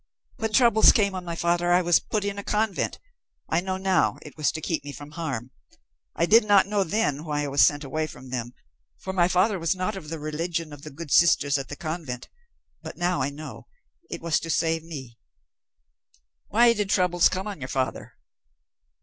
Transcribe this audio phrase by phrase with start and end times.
[0.37, 2.97] When troubles came on my father, I was put in a convent
[3.49, 5.51] I know now it was to keep me from harm.
[6.15, 8.55] I did not know then why I was sent away from them,
[8.97, 12.29] for my father was not of the religion of the good sisters at the convent,
[12.81, 13.67] but now I know
[14.09, 15.19] it was to save me."
[16.47, 18.13] "Why did troubles come on your father?"